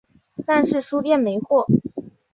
[0.47, 1.67] 但是书店没货